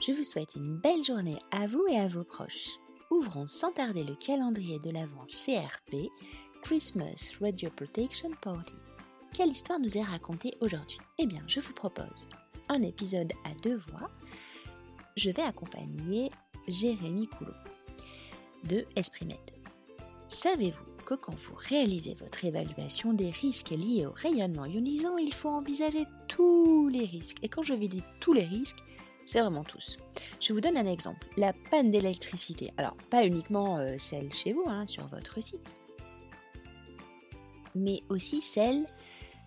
Je 0.00 0.12
vous 0.12 0.24
souhaite 0.24 0.56
une 0.56 0.76
belle 0.76 1.02
journée 1.02 1.38
à 1.52 1.66
vous 1.66 1.86
et 1.88 1.98
à 1.98 2.06
vos 2.06 2.24
proches. 2.24 2.78
Ouvrons 3.10 3.46
sans 3.46 3.72
tarder 3.72 4.04
le 4.04 4.14
calendrier 4.14 4.78
de 4.78 4.90
l'Avent 4.90 5.24
CRP, 5.24 6.10
Christmas 6.62 7.32
Radio 7.40 7.70
Protection 7.70 8.30
Party. 8.42 8.74
Quelle 9.32 9.48
histoire 9.48 9.78
nous 9.78 9.96
est 9.96 10.02
racontée 10.02 10.54
aujourd'hui? 10.60 10.98
Eh 11.18 11.24
bien, 11.26 11.42
je 11.46 11.60
vous 11.60 11.72
propose 11.72 12.26
un 12.68 12.82
épisode 12.82 13.32
à 13.44 13.54
deux 13.62 13.76
voix. 13.76 14.10
Je 15.16 15.30
vais 15.30 15.42
accompagner 15.42 16.30
Jérémy 16.68 17.28
Coulot 17.28 17.54
de 18.64 18.84
EspritMed. 18.96 19.38
Savez-vous 20.28 20.93
que 21.04 21.14
quand 21.14 21.34
vous 21.34 21.54
réalisez 21.56 22.14
votre 22.14 22.44
évaluation 22.44 23.12
des 23.12 23.30
risques 23.30 23.70
liés 23.70 24.06
au 24.06 24.12
rayonnement 24.12 24.64
ionisant, 24.64 25.16
il 25.18 25.32
faut 25.32 25.50
envisager 25.50 26.06
tous 26.28 26.88
les 26.88 27.04
risques. 27.04 27.38
Et 27.42 27.48
quand 27.48 27.62
je 27.62 27.74
vais 27.74 27.88
dire 27.88 28.02
tous 28.20 28.32
les 28.32 28.44
risques, 28.44 28.82
c'est 29.26 29.40
vraiment 29.40 29.64
tous. 29.64 29.98
Je 30.40 30.52
vous 30.52 30.60
donne 30.60 30.76
un 30.76 30.86
exemple. 30.86 31.26
La 31.36 31.52
panne 31.70 31.90
d'électricité. 31.90 32.72
Alors, 32.76 32.96
pas 33.10 33.26
uniquement 33.26 33.78
euh, 33.78 33.94
celle 33.98 34.32
chez 34.32 34.52
vous, 34.52 34.64
hein, 34.66 34.86
sur 34.86 35.06
votre 35.06 35.42
site, 35.42 35.76
mais 37.74 38.00
aussi 38.08 38.42
celle 38.42 38.86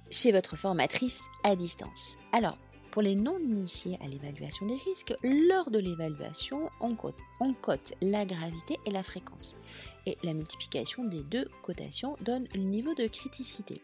chez 0.10 0.32
votre 0.32 0.56
formatrice 0.56 1.28
à 1.44 1.56
distance. 1.56 2.18
Alors, 2.32 2.58
pour 2.98 3.04
les 3.04 3.14
non-initiés 3.14 3.96
à 4.04 4.08
l'évaluation 4.08 4.66
des 4.66 4.74
risques, 4.74 5.14
lors 5.22 5.70
de 5.70 5.78
l'évaluation, 5.78 6.68
on 6.80 6.96
cote, 6.96 7.94
la 8.02 8.26
gravité 8.26 8.80
et 8.88 8.90
la 8.90 9.04
fréquence. 9.04 9.56
Et 10.08 10.18
la 10.24 10.34
multiplication 10.34 11.04
des 11.04 11.22
deux 11.22 11.48
cotations 11.62 12.18
donne 12.22 12.48
le 12.56 12.62
niveau 12.62 12.96
de 12.96 13.06
criticité. 13.06 13.84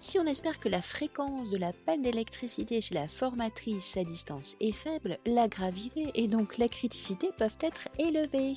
Si 0.00 0.18
on 0.18 0.26
espère 0.26 0.58
que 0.58 0.68
la 0.68 0.82
fréquence 0.82 1.50
de 1.50 1.58
la 1.58 1.72
panne 1.72 2.02
d'électricité 2.02 2.80
chez 2.80 2.96
la 2.96 3.06
formatrice 3.06 3.96
à 3.96 4.02
distance 4.02 4.56
est 4.58 4.72
faible, 4.72 5.18
la 5.26 5.46
gravité 5.46 6.10
et 6.16 6.26
donc 6.26 6.58
la 6.58 6.68
criticité 6.68 7.30
peuvent 7.38 7.58
être 7.60 7.86
élevées. 8.00 8.54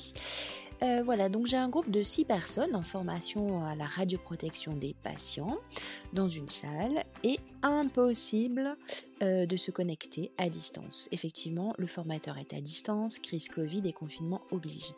Euh, 0.84 1.02
voilà, 1.02 1.30
donc 1.30 1.46
j'ai 1.46 1.56
un 1.56 1.70
groupe 1.70 1.90
de 1.90 2.02
6 2.02 2.26
personnes 2.26 2.74
en 2.76 2.82
formation 2.82 3.64
à 3.64 3.74
la 3.74 3.86
radioprotection 3.86 4.74
des 4.74 4.94
patients 5.02 5.56
dans 6.12 6.28
une 6.28 6.48
salle 6.48 7.04
et 7.22 7.38
impossible 7.62 8.76
euh, 9.22 9.46
de 9.46 9.56
se 9.56 9.70
connecter 9.70 10.30
à 10.36 10.50
distance. 10.50 11.08
Effectivement, 11.10 11.72
le 11.78 11.86
formateur 11.86 12.36
est 12.36 12.52
à 12.52 12.60
distance, 12.60 13.18
crise 13.18 13.48
Covid 13.48 13.80
et 13.86 13.94
confinement 13.94 14.42
oblige. 14.50 14.92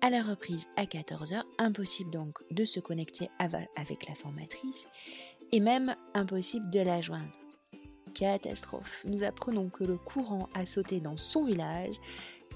À 0.00 0.08
la 0.08 0.22
reprise 0.22 0.68
à 0.76 0.84
14h, 0.84 1.42
impossible 1.58 2.10
donc 2.10 2.38
de 2.50 2.64
se 2.64 2.80
connecter 2.80 3.28
avec 3.38 4.08
la 4.08 4.14
formatrice 4.14 4.88
et 5.52 5.60
même 5.60 5.94
impossible 6.14 6.70
de 6.70 6.80
la 6.80 7.02
joindre. 7.02 7.28
Catastrophe. 8.14 9.04
Nous 9.06 9.22
apprenons 9.22 9.68
que 9.68 9.84
le 9.84 9.96
courant 9.96 10.48
a 10.54 10.66
sauté 10.66 11.00
dans 11.00 11.16
son 11.16 11.44
village. 11.44 11.96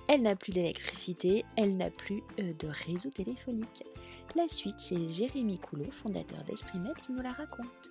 Elle 0.09 0.23
n'a 0.23 0.37
plus 0.37 0.53
d'électricité, 0.53 1.45
elle 1.57 1.77
n'a 1.77 1.91
plus 1.91 2.23
euh, 2.39 2.53
de 2.59 2.69
réseau 2.69 3.11
téléphonique. 3.11 3.85
La 4.37 4.49
suite, 4.49 4.77
c'est 4.79 5.11
Jérémy 5.11 5.59
Coulot, 5.59 5.91
fondateur 5.91 6.39
d'EspritMed, 6.47 6.95
qui 6.95 7.13
nous 7.13 7.23
la 7.23 7.33
raconte. 7.33 7.91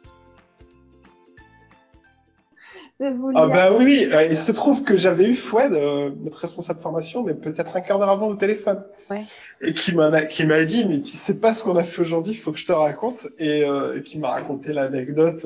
Ah 2.99 3.47
bah 3.47 3.71
oui, 3.73 4.07
euh, 4.11 4.27
il 4.29 4.37
se 4.37 4.51
trouve 4.51 4.83
que 4.83 4.95
j'avais 4.95 5.25
eu 5.25 5.35
Fouad, 5.35 5.73
euh, 5.73 6.11
notre 6.21 6.37
responsable 6.39 6.77
de 6.77 6.83
formation, 6.83 7.23
mais 7.23 7.33
peut-être 7.33 7.75
un 7.75 7.81
quart 7.81 7.97
d'heure 7.99 8.09
avant 8.09 8.27
au 8.27 8.35
téléphone. 8.35 8.83
Ouais. 9.09 9.23
Et 9.61 9.73
qui 9.73 9.95
m'a 9.95 10.25
qui 10.25 10.45
m'a 10.45 10.63
dit, 10.63 10.85
mais 10.85 10.99
tu 11.01 11.11
sais 11.11 11.39
pas 11.39 11.53
ce 11.53 11.63
qu'on 11.63 11.75
a 11.75 11.83
fait 11.83 12.01
aujourd'hui, 12.01 12.33
il 12.33 12.37
faut 12.37 12.51
que 12.51 12.59
je 12.59 12.67
te 12.67 12.71
raconte. 12.71 13.27
Et 13.39 13.63
euh, 13.65 13.99
qui 14.01 14.19
m'a 14.19 14.29
raconté 14.29 14.73
l'anecdote. 14.73 15.45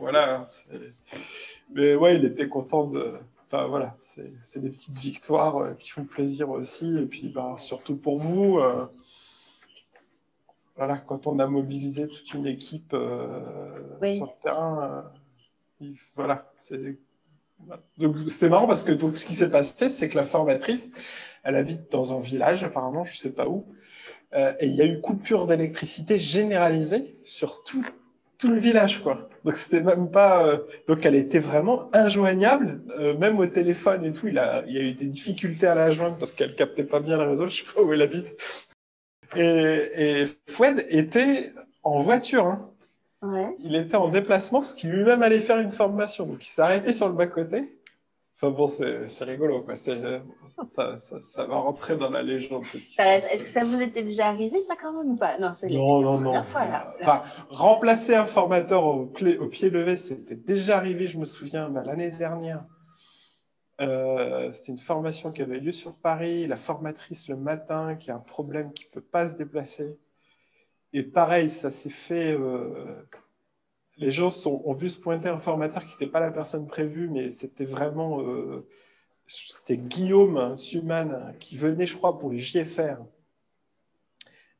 voilà. 0.00 0.40
Hein, 0.40 0.44
mais 1.74 1.96
ouais, 1.96 2.16
il 2.16 2.24
était 2.24 2.48
content 2.48 2.86
de... 2.86 3.14
Enfin 3.54 3.66
voilà, 3.68 3.96
c'est 4.00 4.60
des 4.60 4.70
petites 4.70 4.98
victoires 4.98 5.76
qui 5.78 5.90
font 5.90 6.04
plaisir 6.04 6.50
aussi. 6.50 6.98
Et 6.98 7.06
puis 7.06 7.28
bah, 7.28 7.54
surtout 7.56 7.96
pour 7.96 8.18
vous 8.18 8.60
voilà, 10.76 10.98
quand 10.98 11.28
on 11.28 11.38
a 11.38 11.46
mobilisé 11.46 12.08
toute 12.08 12.34
une 12.34 12.48
équipe 12.48 12.90
sur 12.90 12.98
le 14.02 14.42
terrain, 14.42 15.04
voilà, 16.16 16.50
c'est. 16.54 16.98
c'était 18.26 18.48
marrant 18.48 18.66
parce 18.66 18.84
que 18.84 18.92
donc, 18.92 19.16
ce 19.16 19.24
qui 19.24 19.34
s'est 19.34 19.50
passé, 19.50 19.88
c'est 19.88 20.08
que 20.08 20.16
la 20.16 20.24
formatrice, 20.24 20.90
elle 21.42 21.56
habite 21.56 21.90
dans 21.90 22.16
un 22.16 22.20
village, 22.20 22.64
apparemment, 22.64 23.04
je 23.04 23.16
sais 23.16 23.32
pas 23.32 23.48
où, 23.48 23.66
euh, 24.34 24.52
et 24.60 24.66
il 24.66 24.74
y 24.74 24.82
a 24.82 24.86
eu 24.86 25.00
coupure 25.00 25.46
d'électricité 25.46 26.18
généralisée 26.18 27.18
sur 27.22 27.62
tout, 27.62 27.86
tout 28.38 28.48
le 28.48 28.58
village, 28.58 29.02
quoi. 29.02 29.28
Donc 29.44 29.56
c'était 29.56 29.82
même 29.82 30.10
pas, 30.10 30.46
euh, 30.46 30.58
donc 30.88 31.04
elle 31.04 31.14
était 31.14 31.38
vraiment 31.38 31.90
injoignable, 31.92 32.80
euh, 32.98 33.16
même 33.16 33.38
au 33.38 33.46
téléphone 33.46 34.04
et 34.04 34.12
tout. 34.12 34.28
Il 34.28 34.38
a, 34.38 34.64
il 34.66 34.72
y 34.72 34.78
a 34.78 34.82
eu 34.82 34.92
des 34.92 35.06
difficultés 35.06 35.66
à 35.66 35.74
la 35.74 35.90
joindre 35.90 36.16
parce 36.16 36.32
qu'elle 36.32 36.54
captait 36.54 36.84
pas 36.84 37.00
bien 37.00 37.16
le 37.18 37.24
réseau. 37.24 37.48
Je 37.48 37.62
sais 37.62 37.72
pas 37.72 37.82
où 37.82 37.92
elle 37.92 38.02
habite. 38.02 38.36
Et, 39.36 39.42
et 39.96 40.26
Foued 40.48 40.84
était 40.88 41.52
en 41.82 41.98
voiture, 41.98 42.46
hein. 42.46 42.70
Il 43.64 43.74
était 43.74 43.96
en 43.96 44.08
déplacement 44.08 44.60
parce 44.60 44.74
qu'il 44.74 44.90
lui-même 44.90 45.22
allait 45.22 45.40
faire 45.40 45.58
une 45.58 45.70
formation. 45.70 46.26
Donc 46.26 46.44
il 46.44 46.48
s'est 46.48 46.60
arrêté 46.60 46.92
sur 46.92 47.08
le 47.08 47.14
bas-côté. 47.14 47.78
Enfin 48.36 48.50
bon, 48.50 48.66
c'est 48.66 49.24
rigolo. 49.24 49.62
Quoi. 49.62 49.76
Ça, 49.76 49.94
ça, 50.66 51.20
ça, 51.20 51.46
va 51.46 51.56
rentrer 51.56 51.96
dans 51.96 52.10
la 52.10 52.22
légende. 52.22 52.64
Est-ce 52.64 53.44
que 53.44 53.52
ça 53.52 53.64
vous 53.64 53.80
était 53.80 54.02
déjà 54.02 54.26
arrivé, 54.26 54.60
ça 54.60 54.74
quand 54.80 54.92
même 54.92 55.12
ou 55.12 55.16
pas? 55.16 55.38
Non, 55.38 55.50
non, 55.70 56.00
non. 56.00 56.20
non. 56.20 56.44
Enfin, 57.00 57.22
remplacer 57.48 58.14
un 58.14 58.24
formateur 58.24 58.84
au, 58.84 59.12
au 59.40 59.48
pied 59.48 59.70
levé, 59.70 59.94
c'était 59.96 60.34
déjà 60.34 60.76
arrivé, 60.76 61.06
je 61.06 61.18
me 61.18 61.24
souviens, 61.24 61.68
bah, 61.68 61.82
l'année 61.84 62.10
dernière. 62.10 62.64
Euh, 63.80 64.52
c'était 64.52 64.72
une 64.72 64.78
formation 64.78 65.32
qui 65.32 65.42
avait 65.42 65.58
lieu 65.58 65.72
sur 65.72 65.96
Paris. 65.96 66.46
La 66.46 66.56
formatrice 66.56 67.28
le 67.28 67.36
matin 67.36 67.96
qui 67.96 68.10
a 68.10 68.16
un 68.16 68.20
problème 68.20 68.72
qui 68.72 68.86
ne 68.86 68.90
peut 68.90 69.06
pas 69.06 69.28
se 69.28 69.36
déplacer. 69.36 69.96
Et 70.92 71.02
pareil, 71.02 71.50
ça 71.50 71.70
s'est 71.70 71.90
fait. 71.90 72.36
Euh, 72.38 73.04
les 73.98 74.10
gens 74.10 74.30
sont, 74.30 74.62
ont 74.64 74.72
vu 74.72 74.88
se 74.88 74.98
pointer 74.98 75.28
un 75.28 75.38
formateur 75.38 75.82
qui 75.84 75.92
n'était 75.92 76.06
pas 76.06 76.20
la 76.20 76.30
personne 76.30 76.66
prévue, 76.66 77.08
mais 77.08 77.30
c'était 77.30 77.64
vraiment. 77.64 78.20
Euh, 78.20 78.66
c'était 79.26 79.78
Guillaume 79.78 80.58
Suman 80.58 81.34
qui 81.40 81.56
venait, 81.56 81.86
je 81.86 81.96
crois, 81.96 82.18
pour 82.18 82.30
les 82.30 82.38
JFR 82.38 82.98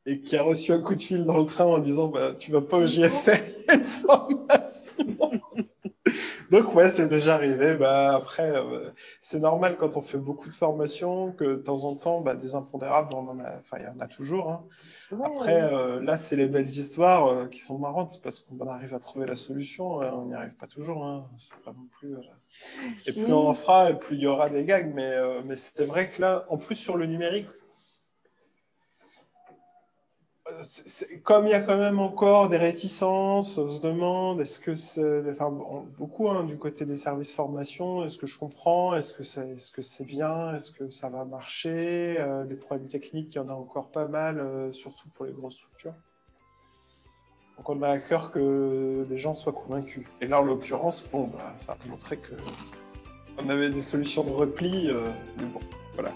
et 0.07 0.21
qui 0.21 0.37
a 0.37 0.43
reçu 0.43 0.73
un 0.73 0.81
coup 0.81 0.95
de 0.95 1.03
fil 1.03 1.25
dans 1.25 1.39
le 1.39 1.47
train 1.47 1.65
en 1.65 1.79
disant 1.79 2.09
bah, 2.09 2.35
Tu 2.39 2.51
vas 2.51 2.61
pas 2.61 2.79
au 2.79 2.87
JFR, 2.87 3.41
une 3.73 3.85
formation. 3.85 5.17
Donc, 6.51 6.75
ouais, 6.75 6.89
c'est 6.89 7.09
déjà 7.09 7.35
arrivé. 7.35 7.75
Bah, 7.75 8.15
après, 8.15 8.51
euh, 8.51 8.91
c'est 9.21 9.41
normal 9.41 9.77
quand 9.77 9.97
on 9.97 10.03
fait 10.03 10.19
beaucoup 10.19 10.49
de 10.49 10.57
formations 10.57 11.33
que 11.33 11.45
de 11.45 11.55
temps 11.57 11.85
en 11.85 11.97
temps, 11.97 12.21
bah, 12.21 12.35
des 12.35 12.55
impondérables, 12.55 13.15
on 13.15 13.29
en 13.29 13.39
a, 13.41 13.59
enfin, 13.59 13.79
il 13.81 13.85
y 13.85 13.89
en 13.89 14.01
a 14.01 14.07
toujours. 14.07 14.51
Hein. 14.51 14.65
Après, 15.25 15.63
euh, 15.63 16.01
là, 16.01 16.17
c'est 16.17 16.37
les 16.37 16.49
belles 16.49 16.69
histoires 16.69 17.27
euh, 17.27 17.47
qui 17.47 17.61
sont 17.61 17.79
marrantes 17.79 18.21
parce 18.23 18.41
qu'on 18.41 18.67
arrive 18.67 18.95
à 18.95 18.99
trouver 18.99 19.27
la 19.27 19.37
solution. 19.37 19.97
On 19.97 20.27
n'y 20.27 20.35
arrive 20.35 20.55
pas 20.57 20.67
toujours. 20.67 21.05
Hein. 21.05 21.29
Pas 21.65 21.73
non 21.73 21.89
plus, 21.99 22.17
Et 23.07 23.13
plus 23.13 23.33
on 23.33 23.49
en 23.49 23.55
fera, 23.55 23.91
et 23.91 23.95
plus 23.95 24.17
il 24.17 24.23
y 24.23 24.27
aura 24.27 24.51
des 24.51 24.65
gags. 24.65 24.93
Mais, 24.95 25.17
mais 25.45 25.57
c'est 25.57 25.87
vrai 25.87 26.11
que 26.11 26.21
là, 26.21 26.45
en 26.49 26.59
plus, 26.59 26.75
sur 26.75 26.97
le 26.97 27.07
numérique, 27.07 27.49
comme 31.23 31.47
il 31.47 31.51
y 31.51 31.55
a 31.55 31.61
quand 31.61 31.79
même 31.79 31.99
encore 31.99 32.51
des 32.51 32.59
réticences, 32.59 33.57
on 33.57 33.73
se 33.73 33.81
demande 33.81 34.41
est-ce 34.41 34.61
que 34.61 34.75
c'est, 34.75 35.23
enfin, 35.31 35.51
beaucoup 35.97 36.29
hein, 36.29 36.45
du 36.45 36.59
côté 36.59 36.85
des 36.85 36.97
services 36.97 37.33
formation, 37.33 38.05
est-ce 38.05 38.19
que 38.19 38.27
je 38.27 38.39
comprends, 38.39 38.95
est-ce 38.95 39.15
que 39.15 39.23
c'est, 39.83 40.05
bien, 40.05 40.55
est-ce 40.55 40.73
que 40.73 40.91
ça 40.91 41.09
va 41.09 41.25
marcher, 41.25 42.17
euh, 42.19 42.45
les 42.45 42.57
problèmes 42.57 42.89
techniques, 42.89 43.35
il 43.35 43.39
y 43.39 43.41
en 43.41 43.49
a 43.49 43.55
encore 43.55 43.91
pas 43.91 44.07
mal, 44.07 44.39
euh, 44.39 44.73
surtout 44.73 45.09
pour 45.15 45.25
les 45.25 45.33
grosses 45.33 45.57
structures. 45.57 45.95
Donc 47.57 47.69
on 47.69 47.83
a 47.83 47.89
à 47.89 47.99
cœur 47.99 48.31
que 48.31 49.07
les 49.09 49.19
gens 49.19 49.33
soient 49.33 49.53
convaincus. 49.53 50.07
Et 50.21 50.27
là, 50.27 50.41
en 50.41 50.45
l'occurrence, 50.45 51.07
bon, 51.11 51.29
bah, 51.29 51.55
ça 51.57 51.73
a 51.73 51.89
montré 51.89 52.19
que 52.19 52.35
on 53.39 53.49
avait 53.49 53.71
des 53.71 53.81
solutions 53.81 54.25
de 54.25 54.31
repli, 54.31 54.91
euh, 54.91 55.01
mais 55.39 55.47
bon, 55.47 55.61
voilà. 55.95 56.11